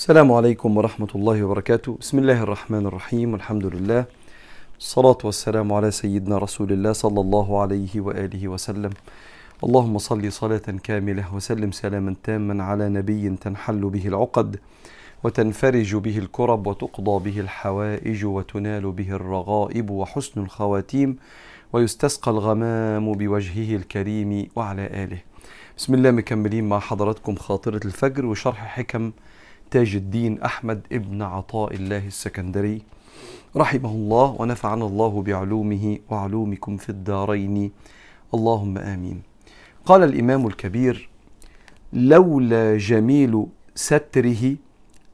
السلام 0.00 0.32
عليكم 0.32 0.76
ورحمة 0.76 1.08
الله 1.14 1.44
وبركاته. 1.44 1.96
بسم 2.00 2.18
الله 2.18 2.42
الرحمن 2.42 2.86
الرحيم. 2.86 3.32
والحمد 3.32 3.66
لله. 3.66 4.04
الصلاة 4.78 5.18
والسلام 5.24 5.72
على 5.72 5.90
سيدنا 5.90 6.38
رسول 6.38 6.72
الله 6.72 6.92
صلى 6.92 7.20
الله 7.20 7.60
عليه 7.60 8.00
وآله 8.00 8.48
وسلم. 8.48 8.90
اللهم 9.64 9.98
صل 9.98 10.32
صلاة 10.32 10.66
كاملة 10.82 11.34
وسلم 11.34 11.70
سلاما 11.72 12.14
تاما 12.24 12.64
على 12.64 12.88
نبي 12.88 13.36
تنحل 13.36 13.80
به 13.80 14.06
العقد 14.06 14.56
وتنفرج 15.24 15.96
به 15.96 16.18
الكرب 16.18 16.66
وتقضى 16.66 17.30
به 17.30 17.40
الحوائج 17.40 18.24
وتنال 18.24 18.92
به 18.92 19.10
الرغائب 19.10 19.90
وحسن 19.90 20.40
الخواتيم 20.40 21.16
ويستسقى 21.72 22.30
الغمام 22.30 23.12
بوجهه 23.12 23.76
الكريم 23.76 24.48
وعلى 24.56 24.86
آله. 25.04 25.20
بسم 25.76 25.94
الله 25.94 26.10
مكملين 26.10 26.68
مع 26.68 26.78
حضراتكم 26.78 27.34
خاطرة 27.36 27.80
الفجر 27.84 28.26
وشرح 28.26 28.60
حكم 28.76 29.12
تاج 29.70 29.96
الدين 29.96 30.42
أحمد 30.42 30.80
ابن 30.92 31.22
عطاء 31.22 31.74
الله 31.74 32.06
السكندري 32.06 32.82
رحمه 33.56 33.90
الله 33.90 34.36
ونفعنا 34.38 34.86
الله 34.86 35.22
بعلومه 35.22 35.98
وعلومكم 36.10 36.76
في 36.76 36.88
الدارين. 36.88 37.70
اللهم 38.34 38.78
آمين. 38.78 39.22
قال 39.84 40.02
الإمام 40.02 40.46
الكبير 40.46 41.08
لولا 41.92 42.78
جميل 42.78 43.46
ستره 43.74 44.56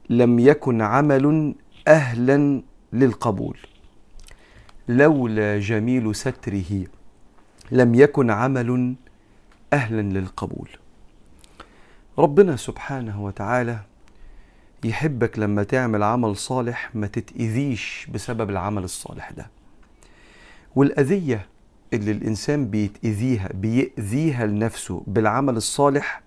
لم 0.09 0.39
يكن 0.39 0.81
عمل 0.81 1.55
أهلا 1.87 2.61
للقبول. 2.93 3.57
لولا 4.87 5.59
جميل 5.59 6.15
ستره 6.15 6.83
لم 7.71 7.95
يكن 7.95 8.31
عمل 8.31 8.95
أهلا 9.73 10.01
للقبول. 10.01 10.69
ربنا 12.17 12.55
سبحانه 12.55 13.23
وتعالى 13.23 13.79
يحبك 14.83 15.39
لما 15.39 15.63
تعمل 15.63 16.03
عمل 16.03 16.35
صالح 16.35 16.89
ما 16.95 17.07
تتأذيش 17.07 18.07
بسبب 18.13 18.49
العمل 18.49 18.83
الصالح 18.83 19.31
ده. 19.31 19.47
والأذية 20.75 21.45
اللي 21.93 22.11
الإنسان 22.11 22.67
بيتأذيها 22.67 23.49
بيأذيها 23.53 24.45
لنفسه 24.45 25.03
بالعمل 25.07 25.55
الصالح 25.57 26.21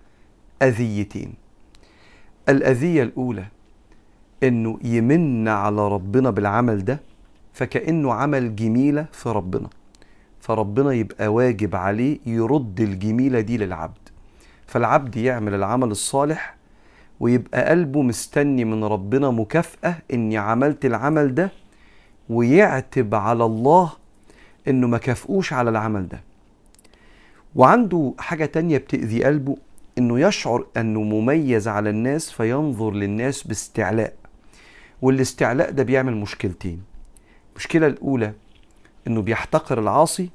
أذيتين. 0.62 1.34
الأذية 2.48 3.03
الأولى 3.03 3.45
إنه 4.43 4.78
يمن 4.84 5.48
على 5.48 5.89
ربنا 5.89 6.31
بالعمل 6.31 6.84
ده 6.84 7.01
فكأنه 7.53 8.12
عمل 8.12 8.56
جميلة 8.56 9.06
في 9.12 9.28
ربنا. 9.28 9.69
فربنا 10.41 10.93
يبقى 10.93 11.28
واجب 11.28 11.77
عليه 11.77 12.19
يرد 12.27 12.81
الجميلة 12.81 13.41
دي 13.41 13.56
للعبد. 13.56 14.09
فالعبد 14.67 15.17
يعمل 15.17 15.55
العمل 15.55 15.91
الصالح 15.91 16.56
ويبقى 17.21 17.69
قلبه 17.69 18.03
مستني 18.03 18.65
من 18.65 18.85
ربنا 18.85 19.31
مكافأة 19.31 19.99
إني 20.13 20.39
عملت 20.39 20.85
العمل 20.85 21.35
ده 21.35 21.51
ويعتب 22.31 23.15
على 23.15 23.45
الله 23.45 23.93
إنه 24.69 24.87
ما 24.87 24.99
كافئوش 24.99 25.53
على 25.53 25.71
العمل 25.71 26.09
ده. 26.09 26.21
وعنده 27.55 28.15
حاجة 28.19 28.45
تانية 28.45 28.79
بتأذي 28.79 29.25
قلبه 29.25 29.57
إنه 29.99 30.21
يشعر 30.21 30.67
أنه 30.77 31.03
مميز 31.03 31.69
على 31.69 31.91
الناس 31.91 32.31
فينظر 32.31 32.91
للناس 32.91 33.43
باستعلاء. 33.47 34.15
والاستعلاء 35.03 35.71
ده 35.71 35.83
بيعمل 35.83 36.17
مشكلتين. 36.17 36.83
المشكلة 37.53 37.87
الأولى 37.87 38.33
إنه 39.07 39.23
بيحتقر 39.23 39.79
العاصي. 39.81 40.31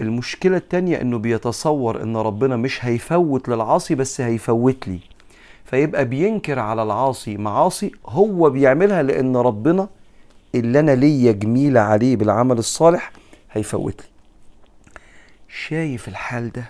المشكلة 0.00 0.56
التانية 0.56 1.00
إنه 1.00 1.18
بيتصور 1.18 2.02
إن 2.02 2.16
ربنا 2.16 2.56
مش 2.56 2.84
هيفوت 2.84 3.48
للعاصي 3.48 3.94
بس 3.94 4.20
هيفوت 4.20 4.88
لي. 4.88 5.00
فيبقى 5.70 6.04
بينكر 6.04 6.58
على 6.58 6.82
العاصي. 6.82 7.36
معاصي 7.36 7.92
هو 8.06 8.50
بيعملها 8.50 9.02
لأن 9.02 9.36
ربنا 9.36 9.88
اللي 10.54 10.80
أنا 10.80 10.94
ليا 10.94 11.32
جميله 11.32 11.80
عليه 11.80 12.16
بالعمل 12.16 12.58
الصالح 12.58 13.12
هيفوت 13.52 14.00
لي 14.00 14.08
شايف 15.48 16.08
الحال 16.08 16.52
ده؟ 16.52 16.64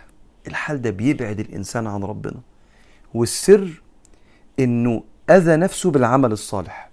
الحال 0.47 0.83
ده 0.83 0.91
بيبعد 0.91 1.41
الإنسان 1.41 1.87
عن 1.87 2.05
ربنا. 2.05 2.41
والسر 3.15 3.83
إنه 4.61 5.03
أذى 5.31 5.57
نفسه 5.57 5.91
بالعمل 5.91 6.33
الصالح. 6.33 6.91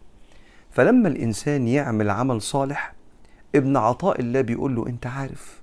فلما 0.71 1.07
الإنسان 1.07 1.67
يعمل 1.67 2.09
عمل 2.09 2.41
صالح 2.41 2.93
ابن 3.55 3.77
عطاء 3.77 4.19
الله 4.21 4.41
بيقول 4.41 4.75
له 4.75 4.87
أنت 4.87 5.07
عارف 5.07 5.61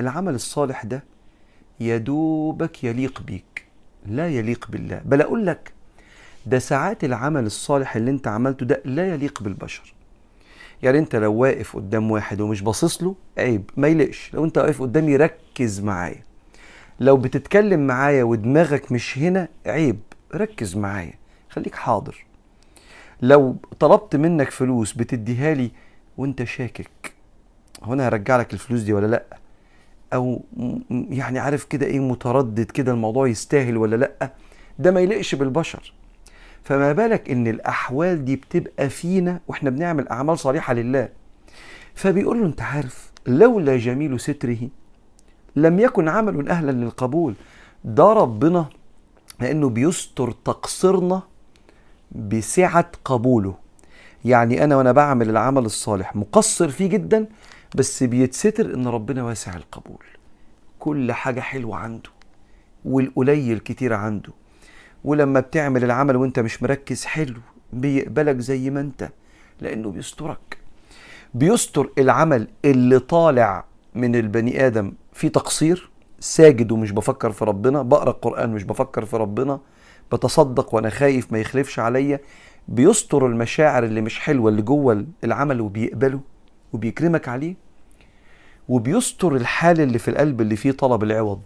العمل 0.00 0.34
الصالح 0.34 0.84
ده 0.84 1.04
يدوبك 1.80 2.84
يليق 2.84 3.22
بيك. 3.22 3.65
لا 4.06 4.28
يليق 4.28 4.66
بالله. 4.70 5.00
بل 5.04 5.20
أقول 5.20 5.46
لك 5.46 5.72
ده 6.46 6.58
ساعات 6.58 7.04
العمل 7.04 7.46
الصالح 7.46 7.96
اللي 7.96 8.10
أنت 8.10 8.28
عملته 8.28 8.66
ده 8.66 8.82
لا 8.84 9.14
يليق 9.14 9.42
بالبشر. 9.42 9.94
يعني 10.82 10.98
أنت 10.98 11.16
لو 11.16 11.34
واقف 11.34 11.76
قدام 11.76 12.10
واحد 12.10 12.40
ومش 12.40 12.62
باصص 12.62 13.02
له 13.02 13.14
عيب 13.38 13.70
ما 13.76 13.88
يليقش. 13.88 14.30
لو 14.34 14.44
أنت 14.44 14.58
واقف 14.58 14.82
قدامي 14.82 15.16
ركز 15.16 15.80
معايا. 15.80 16.22
لو 17.00 17.16
بتتكلم 17.16 17.86
معايا 17.86 18.24
ودماغك 18.24 18.92
مش 18.92 19.18
هنا 19.18 19.48
عيب 19.66 20.00
ركز 20.34 20.76
معايا. 20.76 21.14
خليك 21.50 21.74
حاضر. 21.74 22.26
لو 23.22 23.56
طلبت 23.80 24.16
منك 24.16 24.50
فلوس 24.50 24.92
بتديها 24.92 25.54
لي 25.54 25.70
وأنت 26.16 26.44
شاكك 26.44 27.12
هو 27.82 27.92
أنا 27.92 28.08
هرجع 28.08 28.36
لك 28.36 28.52
الفلوس 28.52 28.80
دي 28.80 28.92
ولا 28.92 29.06
لأ؟ 29.06 29.24
أو 30.12 30.44
يعني 30.90 31.38
عارف 31.38 31.64
كده 31.64 31.86
إيه 31.86 32.00
متردد 32.00 32.70
كده 32.70 32.92
الموضوع 32.92 33.28
يستاهل 33.28 33.76
ولا 33.76 33.96
لأ؟ 33.96 34.32
ده 34.78 34.90
ما 34.90 35.00
يليقش 35.00 35.34
بالبشر. 35.34 35.92
فما 36.64 36.92
بالك 36.92 37.30
إن 37.30 37.46
الأحوال 37.46 38.24
دي 38.24 38.36
بتبقى 38.36 38.88
فينا 38.88 39.40
وإحنا 39.48 39.70
بنعمل 39.70 40.08
أعمال 40.08 40.38
صالحة 40.38 40.74
لله. 40.74 41.08
فبيقول 41.94 42.40
له 42.40 42.46
أنت 42.46 42.62
عارف 42.62 43.10
لولا 43.26 43.76
جميل 43.76 44.20
ستره 44.20 44.58
لم 45.56 45.78
يكن 45.78 46.08
عمل 46.08 46.48
أهلا 46.48 46.70
للقبول. 46.72 47.34
ده 47.84 48.12
ربنا 48.12 48.66
لأنه 49.40 49.68
بيستر 49.68 50.30
تقصيرنا 50.30 51.22
بسعة 52.12 52.90
قبوله. 53.04 53.54
يعني 54.24 54.64
أنا 54.64 54.76
وأنا 54.76 54.92
بعمل 54.92 55.30
العمل 55.30 55.64
الصالح 55.64 56.16
مقصر 56.16 56.68
فيه 56.68 56.86
جدا 56.86 57.26
بس 57.74 58.02
بيتستر 58.02 58.74
إن 58.74 58.86
ربنا 58.86 59.24
واسع 59.24 59.56
القبول. 59.56 60.04
كل 60.78 61.12
حاجة 61.12 61.40
حلوة 61.40 61.76
عنده 61.76 62.10
والقليل 62.84 63.58
كتير 63.58 63.92
عنده. 63.92 64.32
ولما 65.04 65.40
بتعمل 65.40 65.84
العمل 65.84 66.16
وأنت 66.16 66.38
مش 66.38 66.62
مركز 66.62 67.04
حلو 67.04 67.40
بيقبلك 67.72 68.38
زي 68.38 68.70
ما 68.70 68.80
أنت 68.80 69.08
لأنه 69.60 69.90
بيسترك. 69.90 70.58
بيستر 71.34 71.90
العمل 71.98 72.48
اللي 72.64 72.98
طالع 72.98 73.64
من 73.94 74.16
البني 74.16 74.66
آدم 74.66 74.92
في 75.12 75.28
تقصير 75.28 75.90
ساجد 76.20 76.72
ومش 76.72 76.92
بفكر 76.92 77.32
في 77.32 77.44
ربنا 77.44 77.82
بقرأ 77.82 78.10
القرآن 78.10 78.50
مش 78.52 78.64
بفكر 78.64 79.04
في 79.04 79.16
ربنا 79.16 79.60
بتصدق 80.12 80.74
وأنا 80.74 80.90
خايف 80.90 81.32
ما 81.32 81.38
يخلفش 81.38 81.78
عليا. 81.78 82.20
بيستر 82.68 83.26
المشاعر 83.26 83.84
اللي 83.84 84.00
مش 84.00 84.20
حلوة 84.20 84.50
اللي 84.50 84.62
جوه 84.62 85.06
العمل 85.24 85.60
وبيقبله. 85.60 86.20
وبيكرمك 86.72 87.28
عليه 87.28 87.54
وبيستر 88.68 89.36
الحال 89.36 89.80
اللي 89.80 89.98
في 89.98 90.08
القلب 90.08 90.40
اللي 90.40 90.56
فيه 90.56 90.70
طلب 90.72 91.02
العوض. 91.02 91.42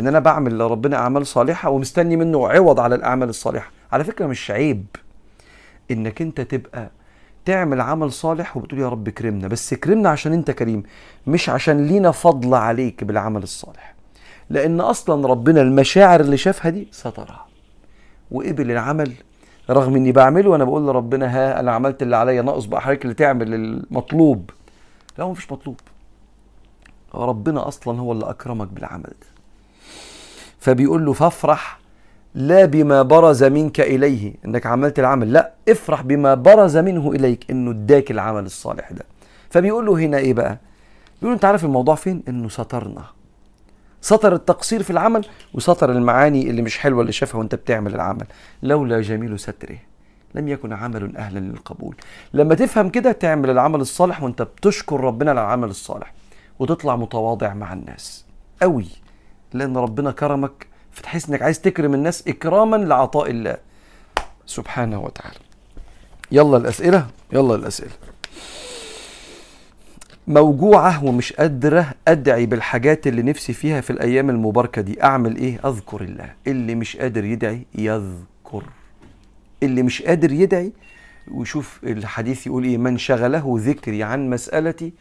إن 0.00 0.06
أنا 0.06 0.18
بعمل 0.18 0.58
لربنا 0.58 0.96
أعمال 0.96 1.26
صالحة 1.26 1.70
ومستني 1.70 2.16
منه 2.16 2.48
عوض 2.48 2.80
على 2.80 2.94
الأعمال 2.94 3.28
الصالحة. 3.28 3.70
على 3.92 4.04
فكرة 4.04 4.26
مش 4.26 4.50
عيب 4.50 4.86
إنك 5.90 6.22
أنت 6.22 6.40
تبقى 6.40 6.90
تعمل 7.44 7.80
عمل 7.80 8.12
صالح 8.12 8.56
وبتقول 8.56 8.80
يا 8.80 8.88
رب 8.88 9.08
كرمنا 9.08 9.48
بس 9.48 9.74
كرمنا 9.74 10.08
عشان 10.08 10.32
أنت 10.32 10.50
كريم 10.50 10.82
مش 11.26 11.48
عشان 11.48 11.86
لينا 11.86 12.10
فضل 12.10 12.54
عليك 12.54 13.04
بالعمل 13.04 13.42
الصالح. 13.42 13.94
لأن 14.50 14.80
أصلا 14.80 15.28
ربنا 15.28 15.60
المشاعر 15.62 16.20
اللي 16.20 16.36
شافها 16.36 16.70
دي 16.70 16.88
سترها. 16.90 17.46
وقبل 18.30 18.70
العمل 18.70 19.12
رغم 19.70 19.96
إني 19.96 20.12
بعمله 20.12 20.50
وأنا 20.50 20.64
بقول 20.64 20.86
لربنا 20.86 21.26
ها 21.36 21.60
أنا 21.60 21.72
عملت 21.72 22.02
اللي 22.02 22.16
عليا 22.16 22.42
ناقص 22.42 22.64
بقى 22.64 22.80
حضرتك 22.80 23.02
اللي 23.02 23.14
تعمل 23.14 23.54
المطلوب. 23.54 24.50
لا 25.18 25.24
هو 25.24 25.30
مفيش 25.30 25.52
مطلوب. 25.52 25.80
ربنا 27.14 27.68
أصلا 27.68 28.00
هو 28.00 28.12
اللي 28.12 28.30
أكرمك 28.30 28.68
بالعمل 28.68 29.02
ده. 29.02 29.26
فبيقول 30.58 31.06
له 31.06 31.12
فافرح 31.12 31.80
لا 32.34 32.64
بما 32.64 33.02
برز 33.02 33.44
منك 33.44 33.80
إليه. 33.80 34.34
إنك 34.44 34.66
عملت 34.66 34.98
العمل. 34.98 35.32
لا 35.32 35.52
افرح 35.68 36.02
بما 36.02 36.34
برز 36.34 36.76
منه 36.76 37.10
إليك. 37.12 37.50
إنه 37.50 37.70
اداك 37.70 38.10
العمل 38.10 38.44
الصالح 38.46 38.92
ده. 38.92 39.04
فبيقول 39.50 39.86
له 39.86 39.92
هنا 39.98 40.16
إيه 40.18 40.34
بقى؟ 40.34 40.58
بيقول 41.20 41.34
أنت 41.34 41.44
عارف 41.44 41.64
الموضوع 41.64 41.94
فين؟ 41.94 42.22
إنه 42.28 42.48
سترنا. 42.48 43.02
سطر 44.00 44.34
التقصير 44.34 44.82
في 44.82 44.90
العمل 44.90 45.26
وسطر 45.54 45.92
المعاني 45.92 46.50
اللي 46.50 46.62
مش 46.62 46.78
حلوة 46.78 47.00
اللي 47.00 47.12
شافها 47.12 47.38
وانت 47.38 47.54
بتعمل 47.54 47.94
العمل. 47.94 48.26
لولا 48.62 49.00
جميل 49.00 49.38
ستره 49.38 49.78
لم 50.34 50.48
يكن 50.48 50.72
عمل 50.72 51.16
أهلا 51.16 51.38
للقبول. 51.38 51.96
لما 52.34 52.54
تفهم 52.54 52.88
كده 52.88 53.12
تعمل 53.12 53.50
العمل 53.50 53.80
الصالح 53.80 54.22
وانت 54.22 54.42
بتشكر 54.42 55.00
ربنا 55.00 55.30
على 55.30 55.40
العمل 55.40 55.68
الصالح 55.68 56.14
وتطلع 56.58 56.96
متواضع 56.96 57.54
مع 57.54 57.72
الناس. 57.72 58.24
قوي 58.62 58.86
لأن 59.52 59.76
ربنا 59.76 60.10
كرمك 60.10 60.66
فتحس 60.92 61.28
إنك 61.28 61.42
عايز 61.42 61.60
تكرم 61.60 61.94
الناس 61.94 62.28
إكراما 62.28 62.76
لعطاء 62.76 63.30
الله. 63.30 63.56
سبحانه 64.46 65.00
وتعالى. 65.00 65.38
يلا 66.32 66.56
الأسئلة 66.56 67.06
يلا 67.32 67.54
الأسئلة. 67.54 67.92
موجوعة 70.26 71.04
ومش 71.04 71.32
قادرة 71.32 71.86
أدعي 72.08 72.46
بالحاجات 72.46 73.06
اللي 73.06 73.22
نفسي 73.22 73.52
فيها 73.52 73.80
في 73.80 73.90
الأيام 73.90 74.30
المباركة 74.30 74.82
دي. 74.82 75.02
أعمل 75.02 75.36
إيه؟ 75.36 75.60
أذكر 75.64 76.00
الله. 76.00 76.32
اللي 76.46 76.74
مش 76.74 76.96
قادر 76.96 77.24
يدعي 77.24 77.66
يذكر. 77.74 78.64
اللي 79.62 79.82
مش 79.82 80.02
قادر 80.02 80.32
يدعي 80.32 80.72
وشوف 81.30 81.80
الحديث 81.84 82.46
يقول 82.46 82.64
إيه؟ 82.64 82.78
من 82.78 82.98
شغله 82.98 83.54
ذكري 83.58 84.02
عن 84.02 84.30
مسألتي 84.30 84.92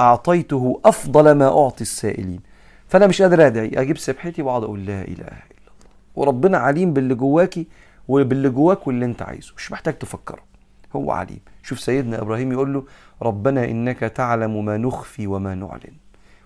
أعطيته 0.00 0.80
أفضل 0.84 1.32
ما 1.32 1.46
أعطي 1.64 1.80
السائلين. 1.82 2.40
فأنا 2.88 3.06
مش 3.06 3.22
قادر 3.22 3.46
أدعي. 3.46 3.70
أجيب 3.74 3.98
سبحتي 3.98 4.42
وأقعد 4.42 4.62
أقول 4.62 4.86
لا 4.86 5.00
إله 5.02 5.14
إلا 5.14 5.24
الله. 5.24 5.88
وربنا 6.16 6.58
عليم 6.58 6.92
باللي 6.92 7.14
جواكي 7.14 7.66
وباللي 8.08 8.48
جواك 8.48 8.86
واللي 8.86 9.04
أنت 9.04 9.22
عايزه. 9.22 9.52
مش 9.56 9.72
محتاج 9.72 9.98
تفكره 9.98 10.47
هو 10.96 11.10
عليم. 11.10 11.40
شوف 11.62 11.80
سيدنا 11.80 12.22
إبراهيم 12.22 12.52
يقول 12.52 12.74
له 12.74 12.84
ربنا 13.22 13.64
إنك 13.64 13.98
تعلم 13.98 14.64
ما 14.64 14.76
نخفي 14.76 15.26
وما 15.26 15.54
نعلن 15.54 15.94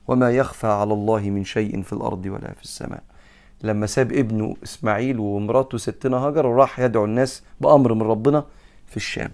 وما 0.08 0.30
يخفى 0.30 0.66
على 0.66 0.92
الله 0.92 1.20
من 1.20 1.44
شيء 1.44 1.82
في 1.82 1.92
الأرض 1.92 2.26
ولا 2.26 2.52
في 2.52 2.62
السماء. 2.62 3.02
لما 3.62 3.86
ساب 3.86 4.12
ابنه 4.12 4.56
إسماعيل 4.62 5.18
ومراته 5.18 5.78
ستنا 5.78 6.16
هاجر 6.16 6.46
وراح 6.46 6.80
يدعو 6.80 7.04
الناس 7.04 7.42
بأمر 7.60 7.94
من 7.94 8.02
ربنا 8.02 8.44
في 8.86 8.96
الشام. 8.96 9.30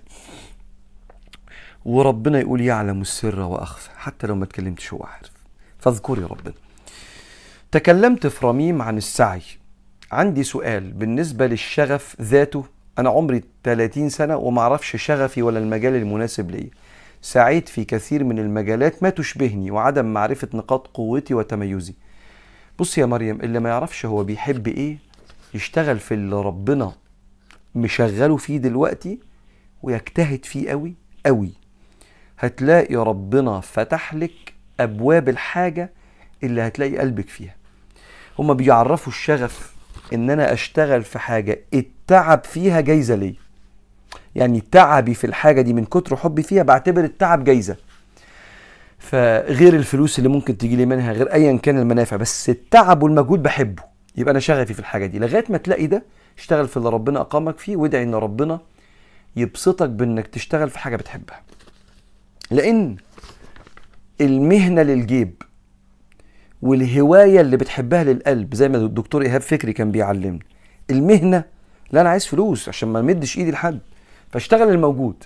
وربنا 1.85 2.41
يقول 2.41 2.61
يعلم 2.61 3.01
السر 3.01 3.41
وأخفى 3.41 3.91
حتى 3.97 4.27
لو 4.27 4.35
ما 4.35 4.45
اتكلمتش 4.45 4.93
هو 4.93 5.03
عارف. 5.03 5.33
فاذكري 5.79 6.23
ربنا 6.23 6.55
تكلمت 7.71 8.27
في 8.27 8.47
رميم 8.47 8.83
عن 8.83 8.97
السعي. 8.97 9.43
عندي 10.13 10.43
سؤال 10.43 10.93
بالنسبة 10.93 11.47
للشغف 11.47 12.17
ذاته 12.21 12.65
أنا 12.99 13.11
عمري 13.11 13.43
30 13.65 14.09
سنة 14.09 14.37
وما 14.37 14.63
أعرفش 14.63 14.97
شغفي 14.97 15.43
ولا 15.43 15.59
المجال 15.59 15.95
المناسب 15.95 16.51
ليا 16.51 16.71
سعيت 17.23 17.69
في 17.69 17.85
كثير 17.85 18.25
من 18.25 18.39
المجالات 18.39 19.03
ما 19.03 19.11
تشبهني 19.11 19.71
وعدم 19.71 20.07
معرفة 20.07 20.49
نقاط 20.55 20.87
قوتي 20.87 21.35
وتميزي. 21.35 21.95
بص 22.79 22.99
يا 22.99 23.07
مريم 23.07 23.41
اللي 23.41 23.61
ما 23.61 23.69
يعرفش 23.69 24.07
هو 24.07 24.25
بيحب 24.25 24.69
إيه؟ 24.69 24.99
يشتغل 25.55 25.99
في 25.99 26.15
اللي 26.15 26.37
ربنا 26.37 26.93
مشغله 27.75 28.37
فيه 28.37 28.57
دلوقتي 28.59 29.19
ويجتهد 29.83 30.45
فيه 30.45 30.71
قوي 30.71 30.95
قوي. 31.27 31.51
هتلاقي 32.39 32.97
ربنا 32.97 33.61
فتح 33.61 34.15
لك 34.15 34.55
أبواب 34.81 35.29
الحاجة 35.29 35.93
اللي 36.43 36.61
هتلاقي 36.61 36.99
قلبك 36.99 37.29
فيها. 37.29 37.55
هما 38.39 38.55
بيعرفوا 38.55 39.13
الشغف 39.13 39.78
إن 40.13 40.31
أنا 40.31 40.53
أشتغل 40.53 41.05
في 41.05 41.19
حاجة 41.19 41.61
التعب 41.75 42.45
فيها 42.45 42.81
جايزة 42.81 43.15
ليا. 43.15 43.35
يعني 44.35 44.61
تعبي 44.61 45.15
في 45.15 45.27
الحاجة 45.27 45.61
دي 45.61 45.73
من 45.73 45.85
كتر 45.85 46.17
حبي 46.17 46.43
فيها 46.43 46.63
بعتبر 46.63 47.05
التعب 47.05 47.45
جايزة. 47.45 47.77
فغير 48.99 49.75
الفلوس 49.75 50.19
اللي 50.19 50.29
ممكن 50.29 50.59
تيجي 50.59 50.77
لي 50.77 50.87
منها 50.87 51.13
غير 51.13 51.33
ايا 51.33 51.57
كان 51.57 51.79
المنافع 51.79 52.17
بس 52.17 52.49
التعب 52.51 53.03
والمجهود 53.03 53.43
بحبه. 53.43 53.83
يبقى 54.17 54.31
أنا 54.31 54.41
شغفي 54.41 54.75
في 54.75 54.81
الحاجة 54.81 55.07
دي. 55.07 55.19
لغاية 55.19 55.45
ما 55.49 55.59
تلاقي 55.59 55.87
ده 55.87 56.03
اشتغل 56.39 56.69
في 56.69 56.77
اللي 56.77 56.89
ربنا 56.89 57.21
أقامك 57.21 57.59
فيه 57.59 57.77
وادعي 57.77 58.03
إن 58.03 58.15
ربنا 58.15 58.61
يبسطك 59.37 59.89
بإنك 59.89 60.27
تشتغل 60.27 60.71
في 60.71 60.79
حاجة 60.79 60.97
بتحبها. 60.97 61.43
لأن 62.51 62.97
المهنة 64.21 64.83
للجيب 64.83 65.43
والهواية 66.63 67.41
اللي 67.41 67.57
بتحبها 67.57 68.05
للقلب 68.05 68.55
زي 68.55 68.69
ما 68.69 68.77
الدكتور 68.77 69.23
إيهاب 69.23 69.41
فكري 69.41 69.73
كان 69.73 69.91
بيعلمني. 69.91 70.43
المهنة 70.91 71.45
لا 71.93 72.01
أنا 72.01 72.11
عايز 72.11 72.27
فلوس 72.27 72.69
عشان 72.69 72.89
ما 72.89 73.03
مدش 73.03 73.39
إيدي 73.39 73.51
لحد. 73.51 73.79
فاشتغل 74.31 74.69
الموجود. 74.69 75.25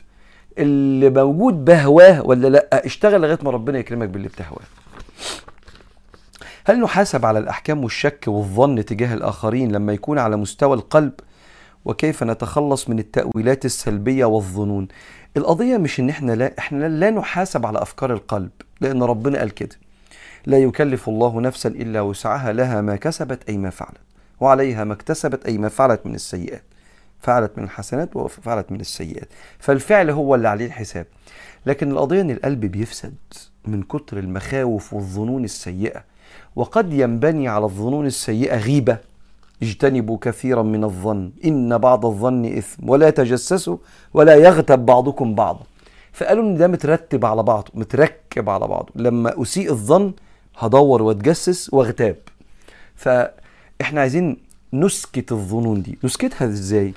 اللي 0.59 1.11
موجود 1.11 1.65
بهواه 1.65 2.23
ولا 2.23 2.49
لأ؟ 2.49 2.87
اشتغل 2.87 3.21
لغاية 3.21 3.39
ما 3.43 3.51
ربنا 3.51 3.79
يكرمك 3.79 4.09
باللي 4.09 4.29
بتهواه. 4.29 4.63
هل 6.65 6.81
نحاسب 6.81 7.27
على 7.27 7.39
الأحكام 7.39 7.83
والشك 7.85 8.25
والظن 8.27 8.85
تجاه 8.85 9.15
الآخرين 9.15 9.73
لما 9.73 9.93
يكون 9.93 10.19
على 10.19 10.37
مستوى 10.37 10.77
القلب؟ 10.77 11.13
وكيف 11.85 12.23
نتخلص 12.23 12.89
من 12.89 12.99
التأويلات 12.99 13.65
السلبية 13.65 14.25
والظنون؟ 14.25 14.89
القضية 15.37 15.77
مش 15.77 16.01
إن 16.01 16.09
إحنا 16.09 16.33
لا 16.33 16.53
إحنا 16.59 16.89
لا 16.89 17.11
نحاسب 17.11 17.67
على 17.67 17.83
أفكار 17.83 18.13
القلب 18.13 18.51
لأن 18.81 19.03
ربنا 19.03 19.39
قال 19.39 19.51
كده. 19.51 19.77
لا 20.47 20.59
يكلف 20.59 21.09
الله 21.09 21.41
نفسا 21.41 21.69
إلا 21.69 22.01
وسعها 22.01 22.53
لها 22.53 22.81
ما 22.81 22.97
كسبت 22.97 23.49
أي 23.49 23.57
ما 23.59 23.71
فعلت 23.71 24.01
وعليها 24.41 24.85
ما 24.85 24.93
اكتسبت 24.93 25.47
أي 25.47 25.59
ما 25.59 25.69
فعلت 25.69 26.07
من 26.07 26.15
السيئات 26.15 26.63
فعلت 27.23 27.59
من 27.59 27.65
الحسنات 27.65 28.17
وفعلت 28.17 28.73
من 28.73 28.81
السيئات. 28.81 29.29
فالفعل 29.59 30.11
هو 30.11 30.35
اللي 30.35 30.49
عليه 30.49 30.67
الحساب. 30.67 31.07
لكن 31.67 31.91
القضية 31.91 32.21
إن 32.21 32.31
القلب 32.31 32.61
بيفسد 32.61 33.15
من 33.65 33.83
كتر 33.83 34.19
المخاوف 34.19 34.95
والظنون 34.95 35.45
السيئة 35.45 36.05
وقد 36.57 36.93
ينبني 36.93 37.49
على 37.49 37.65
الظنون 37.65 38.07
السيئة 38.07 38.57
غيبة 38.57 38.99
اجتنبوا 39.63 40.19
كثيرا 40.21 40.63
من 40.63 40.85
الظن 40.85 41.33
إن 41.45 41.79
بعض 41.79 42.07
الظن 42.07 42.45
إثم 42.45 42.89
ولا 42.89 43.11
تجسسوا 43.11 43.77
ولا 44.15 44.35
يغتب 44.35 44.87
بعضكم 44.87 45.35
بعضا. 45.35 45.63
فقالوا 46.13 46.45
إن 46.45 46.57
ده 46.57 46.67
مترتب 46.69 47.25
على 47.25 47.43
بعضه 47.43 47.71
متركب 47.75 48.51
على 48.51 48.67
بعضه. 48.69 48.89
لما 48.97 49.43
أسيء 49.43 49.71
الظن 49.71 50.13
هدور 50.59 51.03
واتجسس 51.03 51.75
واغتاب. 51.75 52.17
فإحنا 52.95 54.01
عايزين 54.01 54.37
نسكت 54.73 55.33
الظنون 55.33 55.83
دي. 55.83 55.99
نسكتها 56.05 56.47
إزاي؟ 56.47 56.95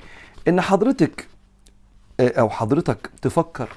إن 0.48 0.60
حضرتك 0.60 1.26
أو 2.20 2.50
حضرتك 2.50 3.10
تفكر 3.22 3.68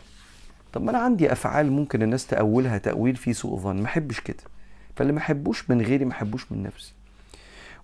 طب 0.74 0.84
ما 0.84 0.92
أنا 0.92 1.00
عندي 1.00 1.32
أفعال 1.32 1.72
ممكن 1.72 2.02
الناس 2.02 2.28
تأولها 2.28 2.78
تأويل 2.78 3.16
فيه 3.16 3.34
سوء 3.34 3.60
ظن. 3.60 3.76
ما 3.76 3.86
أحبش 3.86 4.20
كده. 4.20 4.44
فاللي 4.96 5.14
ما 5.14 5.20
أحبوش 5.20 5.70
من 5.70 5.82
غيري 5.82 6.06
ما 6.06 6.12
أحبوش 6.12 6.52
من 6.52 6.64
نفسي. 6.64 6.94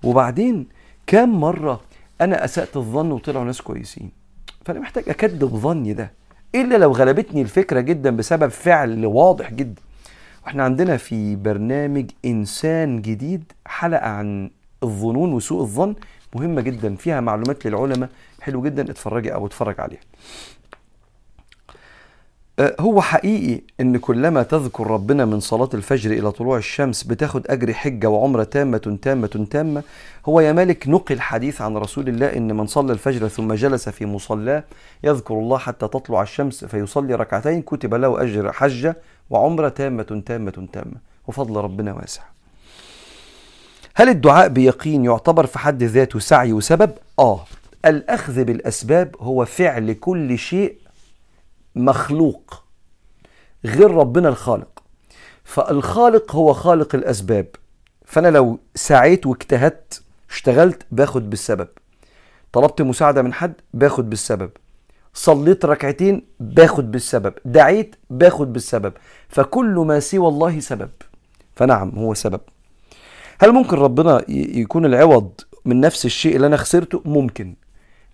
وبعدين 0.03 0.67
كام 1.07 1.39
مرة 1.39 1.81
أنا 2.21 2.45
أسأت 2.45 2.77
الظن 2.77 3.11
وطلعوا 3.11 3.45
ناس 3.45 3.61
كويسين؟ 3.61 4.11
فأنا 4.65 4.79
محتاج 4.79 5.03
اكذب 5.09 5.55
ظني 5.55 5.93
ده. 5.93 6.11
إلا 6.55 6.75
لو 6.75 6.91
غلبتني 6.91 7.41
الفكرة 7.41 7.79
جدا 7.79 8.15
بسبب 8.15 8.47
فعل 8.47 9.05
واضح 9.05 9.53
جدا. 9.53 9.81
وإحنا 10.45 10.63
عندنا 10.63 10.97
في 10.97 11.35
برنامج 11.35 12.11
إنسان 12.25 13.01
جديد 13.01 13.51
حلقة 13.65 14.07
عن 14.07 14.49
الظنون 14.83 15.33
وسوء 15.33 15.61
الظن 15.61 15.95
مهمة 16.35 16.61
جدا 16.61 16.95
فيها 16.95 17.21
معلومات 17.21 17.65
للعلماء 17.67 18.09
حلو 18.41 18.61
جدا 18.61 18.91
اتفرجي 18.91 19.33
أو 19.33 19.45
اتفرج 19.45 19.79
عليها. 19.79 19.99
هو 22.59 23.01
حقيقي 23.01 23.61
إن 23.81 23.97
كلما 23.97 24.43
تذكر 24.43 24.87
ربنا 24.87 25.25
من 25.25 25.39
صلاة 25.39 25.69
الفجر 25.73 26.11
إلى 26.11 26.31
طلوع 26.31 26.57
الشمس 26.57 27.03
بتاخد 27.03 27.47
أجر 27.47 27.73
حجة 27.73 28.09
وعمرة 28.09 28.43
تامة 28.43 28.97
تامة 29.01 29.47
تامة. 29.51 29.83
هو 30.25 30.39
يا 30.39 30.51
مالك 30.51 30.87
نقل 30.87 31.19
حديث 31.21 31.61
عن 31.61 31.77
رسول 31.77 32.09
الله 32.09 32.25
إن 32.25 32.57
من 32.57 32.67
صلى 32.67 32.93
الفجر 32.93 33.27
ثم 33.27 33.53
جلس 33.53 33.89
في 33.89 34.05
مصلاه 34.05 34.63
يذكر 35.03 35.33
الله 35.33 35.57
حتى 35.57 35.87
تطلع 35.87 36.21
الشمس 36.21 36.65
فيصلي 36.65 37.15
ركعتين 37.15 37.61
كتب 37.61 37.93
له 37.93 38.21
أجر 38.21 38.51
حجة 38.51 38.97
وعمرة 39.29 39.69
تامة 39.69 40.21
تامة 40.25 40.67
تامة. 40.73 40.97
وفضل 41.27 41.61
ربنا 41.61 41.93
واسع. 41.93 42.21
هل 43.95 44.09
الدعاء 44.09 44.47
بيقين 44.47 45.05
يعتبر 45.05 45.45
في 45.45 45.59
حد 45.59 45.83
ذاته 45.83 46.19
سعي 46.19 46.53
وسبب؟ 46.53 46.91
آه. 47.19 47.45
الأخذ 47.85 48.43
بالأسباب 48.43 49.15
هو 49.19 49.45
فعل 49.45 49.93
كل 49.93 50.37
شيء 50.37 50.75
مخلوق 51.75 52.63
غير 53.65 53.91
ربنا 53.91 54.29
الخالق. 54.29 54.83
فالخالق 55.43 56.35
هو 56.35 56.53
خالق 56.53 56.95
الأسباب. 56.95 57.47
فأنا 58.05 58.27
لو 58.27 58.59
سعيت 58.75 59.25
واجتهدت 59.25 60.03
اشتغلت 60.29 60.85
باخد 60.91 61.29
بالسبب. 61.29 61.67
طلبت 62.53 62.81
مساعدة 62.81 63.21
من 63.21 63.33
حد 63.33 63.53
باخد 63.73 64.09
بالسبب. 64.09 64.49
صليت 65.13 65.65
ركعتين 65.65 66.27
باخد 66.39 66.91
بالسبب. 66.91 67.33
دعيت 67.45 67.95
باخد 68.09 68.53
بالسبب. 68.53 68.93
فكل 69.29 69.75
ما 69.75 69.99
سوى 69.99 70.27
الله 70.27 70.59
سبب. 70.59 70.89
فنعم 71.55 71.89
هو 71.89 72.13
سبب. 72.13 72.41
هل 73.39 73.51
ممكن 73.51 73.77
ربنا 73.77 74.21
يكون 74.29 74.85
العوض 74.85 75.41
من 75.65 75.79
نفس 75.79 76.05
الشيء 76.05 76.35
اللي 76.35 76.47
أنا 76.47 76.57
خسرته؟ 76.57 77.01
ممكن. 77.05 77.55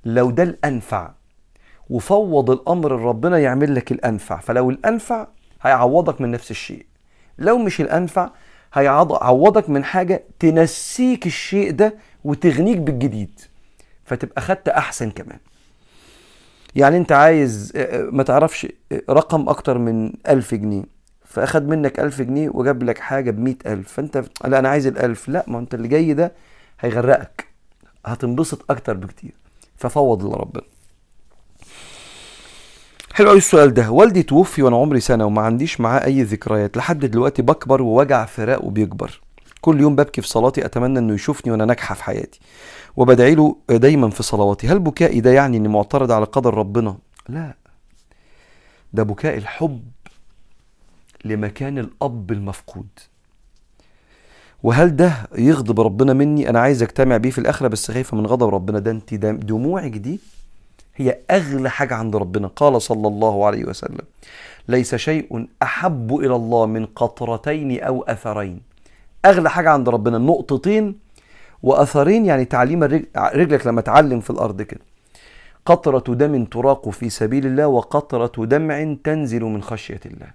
لو 0.05 0.31
ده 0.31 0.43
الأنفع. 0.43 1.11
وفوض 1.91 2.51
الأمر 2.51 2.97
لربنا 2.97 3.39
يعمل 3.39 3.75
لك 3.75 3.91
الأنفع. 3.91 4.39
فلو 4.39 4.69
الأنفع 4.69 5.27
هيعوضك 5.61 6.21
من 6.21 6.31
نفس 6.31 6.51
الشيء. 6.51 6.85
لو 7.37 7.57
مش 7.57 7.81
الأنفع 7.81 8.29
هيعوضك 8.73 9.69
من 9.69 9.83
حاجة 9.83 10.23
تنسيك 10.39 11.25
الشيء 11.25 11.71
ده 11.71 11.95
وتغنيك 12.23 12.77
بالجديد. 12.77 13.39
فتبقى 14.05 14.41
خدت 14.41 14.69
أحسن 14.69 15.11
كمان. 15.11 15.39
يعني 16.75 16.97
أنت 16.97 17.11
عايز 17.11 17.73
ما 18.11 18.23
تعرفش 18.23 18.67
رقم 19.09 19.49
أكتر 19.49 19.77
من 19.77 20.13
ألف 20.27 20.55
جنيه. 20.55 20.83
فأخد 21.25 21.67
منك 21.67 21.99
ألف 21.99 22.21
جنيه 22.21 22.49
وجاب 22.53 22.83
لك 22.83 22.97
حاجة 22.97 23.31
بمئة 23.31 23.73
ألف. 23.73 23.91
فأنت 23.91 24.23
لا 24.45 24.59
أنا 24.59 24.69
عايز 24.69 24.87
الألف. 24.87 25.29
لا 25.29 25.43
ما 25.47 25.59
أنت 25.59 25.73
اللي 25.73 25.87
جاي 25.87 26.13
ده 26.13 26.31
هيغرقك. 26.79 27.47
هتنبسط 28.05 28.71
أكتر 28.71 28.93
بكتير. 28.93 29.31
ففوض 29.77 30.25
لربنا. 30.25 30.63
حلو 33.13 33.29
قوي 33.29 33.37
السؤال 33.37 33.73
ده. 33.73 33.91
والدي 33.91 34.23
توفي 34.23 34.63
وأنا 34.63 34.77
عمري 34.77 34.99
سنة 34.99 35.25
وما 35.25 35.41
عنديش 35.41 35.81
معاه 35.81 36.05
أي 36.05 36.23
ذكريات. 36.23 36.77
لحد 36.77 37.05
دلوقتي 37.05 37.41
بكبر 37.41 37.81
ووجع 37.81 38.25
فراقه 38.25 38.69
بيكبر 38.69 39.21
كل 39.61 39.81
يوم 39.81 39.95
ببكي 39.95 40.21
في 40.21 40.27
صلاتي 40.27 40.65
أتمنى 40.65 40.99
إنه 40.99 41.13
يشوفني 41.13 41.51
وأنا 41.51 41.65
ناجحة 41.65 41.95
في 41.95 42.03
حياتي. 42.03 42.39
وبدعي 42.97 43.35
له 43.35 43.55
دايما 43.69 44.09
في 44.09 44.23
صلواتي. 44.23 44.67
هل 44.67 44.79
بكائي 44.79 45.21
ده 45.21 45.31
يعني 45.31 45.57
إني 45.57 45.67
معترض 45.67 46.11
على 46.11 46.25
قدر 46.25 46.53
ربنا؟ 46.53 46.97
لا. 47.29 47.55
ده 48.93 49.03
بكاء 49.03 49.37
الحب 49.37 49.81
لمكان 51.25 51.77
الأب 51.77 52.31
المفقود. 52.31 52.87
وهل 54.63 54.95
ده 54.95 55.13
يغضب 55.37 55.81
ربنا 55.81 56.13
مني؟ 56.13 56.49
أنا 56.49 56.59
عايز 56.59 56.83
أجتمع 56.83 57.17
بيه 57.17 57.29
في 57.29 57.37
الآخرة 57.37 57.67
بس 57.67 57.91
خايفة 57.91 58.17
من 58.17 58.25
غضب 58.25 58.47
ربنا. 58.47 58.79
ده 58.79 58.91
أنت 58.91 59.13
دموعك 59.15 59.91
دي 59.91 60.19
هي 60.95 61.17
أغلى 61.31 61.69
حاجة 61.69 61.95
عند 61.95 62.15
ربنا. 62.15 62.47
قال 62.47 62.81
صلى 62.81 63.07
الله 63.07 63.45
عليه 63.45 63.65
وسلم 63.65 64.05
ليس 64.67 64.95
شيء 64.95 65.47
أحب 65.63 66.15
إلى 66.15 66.35
الله 66.35 66.65
من 66.65 66.85
قطرتين 66.85 67.83
أو 67.83 68.03
أثرين. 68.03 68.61
أغلى 69.25 69.49
حاجة 69.49 69.69
عند 69.69 69.89
ربنا 69.89 70.17
نقطتين 70.17 70.99
وأثرين 71.63 72.25
يعني 72.25 72.45
تعليم 72.45 72.83
رجلك 73.17 73.67
لما 73.67 73.81
تعلم 73.81 74.19
في 74.19 74.29
الأرض 74.29 74.61
كده. 74.61 74.81
قطرة 75.65 76.13
دم 76.13 76.45
تراق 76.45 76.89
في 76.89 77.09
سبيل 77.09 77.45
الله 77.45 77.67
وقطرة 77.67 78.45
دمع 78.45 78.95
تنزل 79.03 79.43
من 79.43 79.63
خشية 79.63 79.99
الله. 80.05 80.31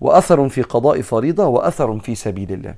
وأثر 0.00 0.48
في 0.48 0.62
قضاء 0.62 1.02
فريضة 1.02 1.46
وأثر 1.46 1.98
في 1.98 2.14
سبيل 2.14 2.52
الله. 2.52 2.74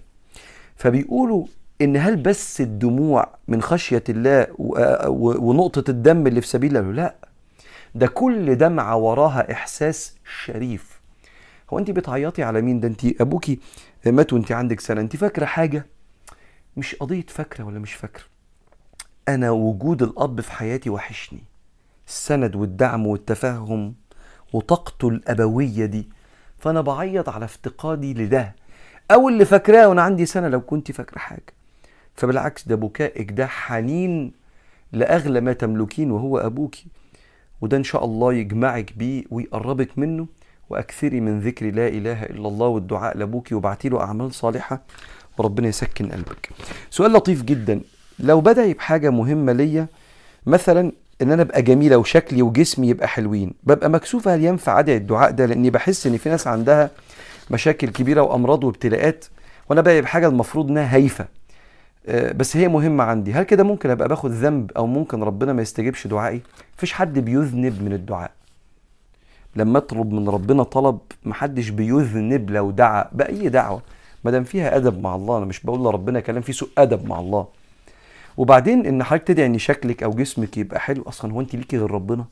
فبيقولوا 0.76 1.44
إن 1.80 1.96
هل 1.96 2.16
بس 2.16 2.60
الدموع 2.60 3.34
من 3.48 3.62
خشية 3.62 4.04
الله 4.08 4.46
ونقطة 5.18 5.90
الدم 5.90 6.26
اللي 6.26 6.40
في 6.40 6.46
سبيل 6.46 6.76
الله؟ 6.76 6.92
لا. 6.92 7.14
ده 7.94 8.06
كل 8.06 8.56
دمعة 8.56 8.96
وراها 8.96 9.52
إحساس 9.52 10.16
شريف. 10.44 11.00
هو 11.72 11.78
أنت 11.78 11.90
بتعيطي 11.90 12.42
على 12.42 12.62
مين؟ 12.62 12.80
ده 12.80 12.88
أنت 12.88 13.20
ابوكي 13.20 13.58
مات 14.06 14.32
وأنت 14.32 14.52
عندك 14.52 14.80
سنة. 14.80 15.00
أنت 15.00 15.16
فاكرة 15.16 15.44
حاجة؟ 15.44 15.86
مش 16.76 16.94
قضية 16.94 17.26
فاكرة 17.28 17.64
ولا 17.64 17.78
مش 17.78 17.94
فاكرة. 17.94 18.24
أنا 19.28 19.50
وجود 19.50 20.02
الأب 20.02 20.40
في 20.40 20.52
حياتي 20.52 20.90
وحشني. 20.90 21.44
السند 22.08 22.56
والدعم 22.56 23.06
والتفهم 23.06 23.94
وطاقته 24.52 25.08
الأبوية 25.08 25.86
دي. 25.86 26.08
فأنا 26.58 26.80
بعيط 26.80 27.28
على 27.28 27.44
افتقادي 27.44 28.14
لده. 28.14 28.54
أو 29.10 29.28
اللي 29.28 29.44
فاكراه 29.44 29.88
وأنا 29.88 30.02
عندي 30.02 30.26
سنة 30.26 30.48
لو 30.48 30.60
كنت 30.60 30.92
فاكرة 30.92 31.18
حاجة. 31.18 31.54
فبالعكس 32.16 32.68
ده 32.68 32.74
بكائك 32.76 33.32
ده 33.32 33.46
حنين 33.46 34.32
لأغلى 34.92 35.40
ما 35.40 35.52
تملكين 35.52 36.10
وهو 36.10 36.38
أبوك. 36.38 36.74
وده 37.60 37.76
إن 37.76 37.84
شاء 37.84 38.04
الله 38.04 38.34
يجمعك 38.34 38.92
بيه 38.96 39.24
ويقربك 39.30 39.98
منه. 39.98 40.26
وأكثري 40.70 41.20
من 41.20 41.40
ذكر 41.40 41.70
لا 41.70 41.88
إله 41.88 42.22
إلا 42.22 42.48
الله 42.48 42.66
والدعاء 42.66 43.18
لأبوك 43.18 43.48
وابعتي 43.52 43.88
له 43.88 44.00
أعمال 44.00 44.34
صالحة 44.34 44.80
وربنا 45.38 45.68
يسكن 45.68 46.08
قلبك. 46.12 46.48
سؤال 46.90 47.12
لطيف 47.12 47.42
جدا. 47.42 47.80
لو 48.18 48.40
بدعي 48.40 48.74
بحاجة 48.74 49.10
مهمة 49.10 49.52
ليا 49.52 49.86
مثلا 50.46 50.92
إن 51.22 51.32
أنا 51.32 51.42
أبقى 51.42 51.62
جميلة 51.62 51.96
وشكلي 51.96 52.42
وجسمي 52.42 52.88
يبقى 52.88 53.08
حلوين 53.08 53.52
ببقى 53.64 53.90
مكسوفه 53.90 54.34
هل 54.34 54.44
ينفع 54.44 54.78
أدعي 54.78 54.96
الدعاء 54.96 55.30
ده؟ 55.30 55.46
لأني 55.46 55.70
بحس 55.70 56.06
إن 56.06 56.16
في 56.16 56.28
ناس 56.28 56.46
عندها 56.46 56.90
مشاكل 57.50 57.88
كبيرة 57.88 58.22
وأمراض 58.22 58.64
وابتلاءات 58.64 59.24
وأنا 59.70 59.80
بقى 59.80 60.00
بحاجة 60.02 60.26
المفروض 60.28 60.68
إنها 60.70 60.94
هايفة. 60.94 61.26
بس 62.08 62.56
هي 62.56 62.68
مهمة 62.68 63.04
عندي. 63.04 63.32
هل 63.32 63.42
كده 63.42 63.64
ممكن 63.64 63.90
أبقى 63.90 64.08
باخد 64.08 64.30
ذنب 64.30 64.72
أو 64.72 64.86
ممكن 64.86 65.22
ربنا 65.22 65.52
ما 65.52 65.62
يستجيبش 65.62 66.06
دعائي؟ 66.06 66.40
مفيش 66.76 66.92
حد 66.92 67.18
بيذنب 67.18 67.82
من 67.82 67.92
الدعاء. 67.92 68.30
لما 69.56 69.78
أطلب 69.78 70.12
من 70.12 70.28
ربنا 70.28 70.62
طلب 70.62 70.98
محدش 71.24 71.68
بيذنب 71.68 72.50
لو 72.50 72.70
دعا 72.70 73.08
بأي 73.12 73.48
دعوة 73.48 73.82
ما 74.24 74.30
دام 74.30 74.44
فيها 74.44 74.76
أدب 74.76 75.02
مع 75.02 75.14
الله. 75.14 75.38
أنا 75.38 75.44
مش 75.44 75.60
بقول 75.60 75.80
لربنا 75.80 76.20
كلام 76.20 76.42
فيه 76.42 76.52
سوء 76.52 76.68
أدب 76.78 77.08
مع 77.08 77.20
الله. 77.20 77.46
وبعدين 78.36 78.86
إن 78.86 79.02
حضرتك 79.02 79.26
تدعي 79.26 79.46
إن 79.46 79.58
شكلك 79.58 80.02
أو 80.02 80.10
جسمك 80.10 80.58
يبقى 80.58 80.80
حلو 80.80 81.02
أصلا 81.02 81.32
هو 81.32 81.40
أنت 81.40 81.56
ليكي 81.56 81.78
غير 81.78 81.90
ربنا؟ 81.90 82.24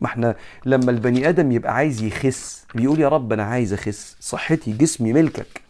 ما 0.00 0.06
إحنا 0.06 0.34
لما 0.66 0.90
البني 0.90 1.28
آدم 1.28 1.52
يبقى 1.52 1.74
عايز 1.74 2.02
يخس 2.02 2.66
بيقول 2.74 3.00
يا 3.00 3.08
رب 3.08 3.32
أنا 3.32 3.44
عايز 3.44 3.72
أخس 3.72 4.16
صحتي 4.20 4.72
جسمي 4.72 5.12
ملكك. 5.12 5.60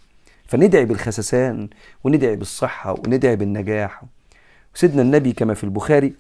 فندعي 0.52 0.84
بالخسسان 0.84 1.68
وندعي 2.04 2.36
بالصحة 2.36 2.92
وندعي 2.92 3.36
بالنجاح. 3.36 4.02
سيدنا 4.74 5.02
النبي 5.02 5.32
كما 5.32 5.54
في 5.54 5.64
البخاري 5.64 6.14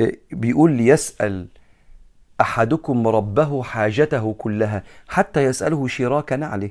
آه، 0.00 0.12
بيقول 0.32 0.70
ليسأل 0.70 1.46
أحدكم 2.40 3.08
ربه 3.08 3.62
حاجته 3.62 4.32
كلها 4.38 4.82
حتى 5.08 5.44
يسأله 5.44 5.86
شراك 5.88 6.32
نعله. 6.32 6.70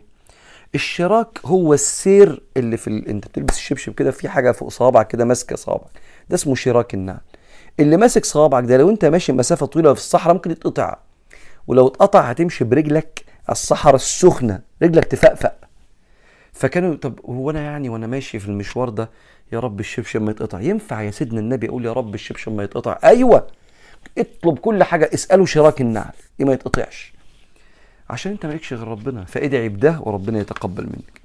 الشراك 0.75 1.39
هو 1.45 1.73
السير 1.73 2.43
اللي 2.57 2.77
في 2.77 2.87
ال... 2.87 3.07
أنت 3.07 3.27
بتلبس 3.27 3.57
الشبشب 3.57 3.93
كده 3.93 4.11
في 4.11 4.29
حاجة 4.29 4.51
فوق 4.51 4.69
صابعك 4.69 5.07
كده 5.07 5.25
ماسكة 5.25 5.55
صابعك. 5.55 5.91
ده 6.29 6.35
اسمه 6.35 6.55
شراك 6.55 6.93
النعل. 6.93 7.21
اللي 7.79 7.97
ماسك 7.97 8.25
صوابعك 8.25 8.63
ده 8.63 8.77
لو 8.77 8.89
أنت 8.89 9.05
ماشي 9.05 9.31
مسافة 9.33 9.65
طويلة 9.65 9.93
في 9.93 9.99
الصحراء 9.99 10.33
ممكن 10.35 10.51
يتقطع. 10.51 10.97
ولو 11.67 11.87
اتقطع 11.87 12.21
هتمشي 12.21 12.63
برجلك 12.63 13.25
الصحراء 13.49 13.95
السخنة 13.95 14.61
رجلك 14.83 15.05
تفقفق. 15.05 15.62
فكانوا 16.53 16.95
طب 16.95 17.19
هو 17.25 17.49
أنا 17.49 17.61
يعني 17.61 17.89
وأنا 17.89 18.07
ماشي 18.07 18.39
في 18.39 18.47
المشوار 18.47 18.89
ده 18.89 19.09
يا 19.53 19.59
رب 19.59 19.79
الشبشب 19.79 20.21
ما 20.21 20.31
يتقطع. 20.31 20.61
ينفع 20.61 21.01
يا 21.01 21.11
سيدنا 21.11 21.39
النبي 21.39 21.69
أقول 21.69 21.85
يا 21.85 21.93
رب 21.93 22.15
الشبشب 22.15 22.51
ما 22.51 22.63
يتقطع؟ 22.63 22.99
أيوه. 23.03 23.47
اطلب 24.17 24.57
كل 24.57 24.83
حاجة 24.83 25.09
اساله 25.13 25.45
شراك 25.45 25.81
النعل 25.81 26.13
إيه 26.39 26.45
ما 26.45 26.53
يتقطعش. 26.53 27.13
عشان 28.09 28.31
أنت 28.31 28.45
مالكش 28.45 28.73
غير 28.73 28.87
ربنا 28.87 29.25
فادعي 29.25 29.69
بده 29.69 29.99
وربنا 30.01 30.39
يتقبل 30.39 30.83
منك. 30.83 31.21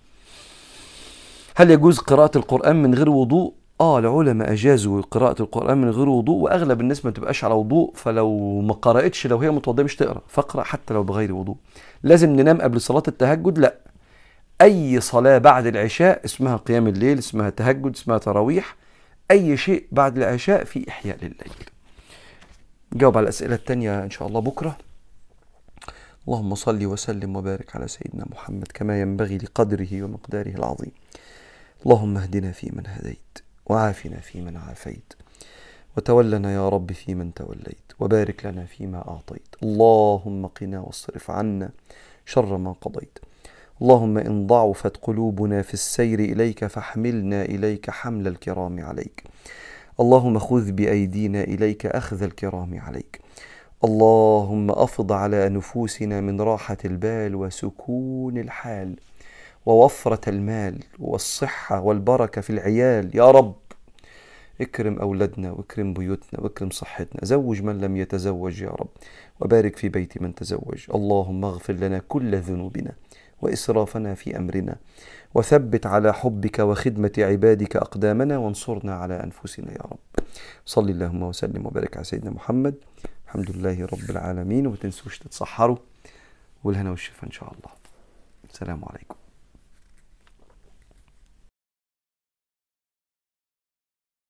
هل 1.56 1.70
يجوز 1.70 1.98
قراءة 1.98 2.38
القرآن 2.38 2.82
من 2.82 2.94
غير 2.94 3.10
وضوء؟ 3.10 3.52
آه 3.80 3.98
العلماء 3.98 4.52
أجازوا 4.52 5.02
قراءة 5.02 5.42
القرآن 5.42 5.78
من 5.78 5.90
غير 5.90 6.08
وضوء 6.08 6.36
وأغلب 6.36 6.80
الناس 6.80 7.04
ما 7.04 7.10
تبقاش 7.10 7.44
على 7.44 7.54
وضوء 7.54 7.92
فلو 7.94 8.60
ما 8.60 8.72
قرأتش 8.74 9.26
لو 9.26 9.38
هي 9.38 9.50
متوضئة 9.50 9.84
مش 9.84 9.96
تقرأ 9.96 10.22
فاقرأ 10.28 10.62
حتى 10.62 10.94
لو 10.94 11.02
بغير 11.02 11.34
وضوء. 11.34 11.56
لازم 12.02 12.30
ننام 12.30 12.60
قبل 12.60 12.80
صلاة 12.80 13.02
التهجد؟ 13.08 13.58
لا. 13.58 13.74
أي 14.62 15.00
صلاة 15.00 15.38
بعد 15.38 15.66
العشاء 15.66 16.24
اسمها 16.24 16.56
قيام 16.56 16.86
الليل 16.86 17.18
اسمها 17.18 17.50
تهجد 17.50 17.94
اسمها 17.94 18.18
تراويح 18.18 18.76
أي 19.30 19.56
شيء 19.56 19.86
بعد 19.92 20.16
العشاء 20.16 20.64
في 20.64 20.88
إحياء 20.88 21.16
لليل 21.16 21.52
نجاوب 22.92 23.16
على 23.16 23.24
الأسئلة 23.24 23.54
التانية 23.54 24.04
إن 24.04 24.10
شاء 24.10 24.28
الله 24.28 24.40
بكرة. 24.40 24.78
اللهم 26.28 26.54
صل 26.54 26.86
وسلم 26.86 27.36
وبارك 27.36 27.76
على 27.76 27.88
سيدنا 27.88 28.26
محمد 28.30 28.66
كما 28.74 29.00
ينبغي 29.00 29.38
لقدره 29.38 30.02
ومقداره 30.02 30.50
العظيم. 30.50 30.92
اللهم 31.86 32.16
اهدنا 32.16 32.52
فيمن 32.52 32.86
هديت 32.86 33.38
وعافنا 33.66 34.20
فيمن 34.20 34.56
عافيت. 34.56 35.12
وتولنا 35.96 36.54
يا 36.54 36.68
رب 36.68 36.92
فيمن 36.92 37.34
توليت 37.34 37.92
وبارك 38.00 38.46
لنا 38.46 38.64
فيما 38.64 39.08
أعطيت. 39.08 39.54
اللهم 39.62 40.46
قنا 40.46 40.80
واصرف 40.80 41.30
عنا 41.30 41.70
شر 42.26 42.56
ما 42.56 42.72
قضيت. 42.72 43.18
اللهم 43.82 44.18
إن 44.18 44.46
ضعفت 44.46 44.96
قلوبنا 44.96 45.62
في 45.62 45.74
السير 45.74 46.18
إليك 46.18 46.66
فاحملنا 46.66 47.42
إليك 47.42 47.90
حمل 47.90 48.26
الكرام 48.26 48.84
عليك. 48.84 49.24
اللهم 50.00 50.38
خذ 50.38 50.72
بأيدينا 50.72 51.42
إليك 51.42 51.86
أخذ 51.86 52.22
الكرام 52.22 52.80
عليك. 52.80 53.20
اللهم 53.84 54.70
أفض 54.70 55.12
على 55.12 55.48
نفوسنا 55.48 56.20
من 56.20 56.40
راحة 56.40 56.76
البال 56.84 57.34
وسكون 57.34 58.38
الحال 58.38 58.96
ووفرة 59.66 60.30
المال 60.30 60.78
والصحة 60.98 61.80
والبركة 61.80 62.40
في 62.40 62.50
العيال. 62.50 63.16
يا 63.16 63.30
رب 63.30 63.56
اكرم 64.60 64.98
أولادنا 64.98 65.52
واكرم 65.52 65.92
بيوتنا 65.94 66.40
واكرم 66.40 66.70
صحتنا. 66.70 67.20
زوج 67.24 67.62
من 67.62 67.80
لم 67.80 67.96
يتزوج 67.96 68.62
يا 68.62 68.70
رب. 68.70 68.88
وبارك 69.40 69.76
في 69.76 69.88
بيت 69.88 70.22
من 70.22 70.34
تزوج. 70.34 70.86
اللهم 70.94 71.44
اغفر 71.44 71.72
لنا 71.72 71.98
كل 72.08 72.36
ذنوبنا. 72.36 72.92
وإسرافنا 73.42 74.14
في 74.14 74.36
أمرنا. 74.36 74.76
وثبت 75.34 75.86
على 75.86 76.14
حبك 76.14 76.58
وخدمة 76.58 77.12
عبادك 77.18 77.76
أقدامنا 77.76 78.38
وانصرنا 78.38 78.94
على 78.94 79.24
أنفسنا 79.24 79.72
يا 79.72 79.82
رب. 79.82 80.24
صلي 80.66 80.92
اللهم 80.92 81.22
وسلم 81.22 81.66
وبارك 81.66 81.96
على 81.96 82.04
سيدنا 82.04 82.30
محمد. 82.30 82.74
الحمد 83.26 83.50
لله 83.50 83.84
رب 83.84 84.10
العالمين. 84.10 84.66
وما 84.66 84.76
تنسوش 84.76 85.18
تتصحروا 85.18 85.76
والهنا 86.64 86.90
والشفاء 86.90 87.24
إن 87.26 87.30
شاء 87.30 87.48
الله. 87.48 87.72
السلام 88.50 88.84
عليكم. 88.84 89.27